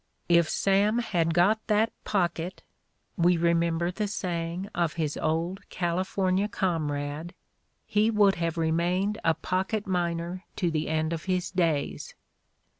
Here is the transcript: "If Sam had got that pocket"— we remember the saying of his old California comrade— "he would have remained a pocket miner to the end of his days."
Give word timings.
"If 0.29 0.49
Sam 0.49 0.97
had 0.97 1.31
got 1.31 1.67
that 1.67 1.93
pocket"— 2.05 2.63
we 3.25 3.37
remember 3.37 3.91
the 3.91 4.07
saying 4.07 4.67
of 4.73 4.93
his 4.93 5.15
old 5.15 5.69
California 5.69 6.47
comrade— 6.47 7.35
"he 7.85 8.09
would 8.09 8.33
have 8.33 8.57
remained 8.57 9.19
a 9.23 9.35
pocket 9.35 9.85
miner 9.85 10.43
to 10.55 10.71
the 10.71 10.87
end 10.87 11.13
of 11.13 11.25
his 11.25 11.51
days." 11.51 12.15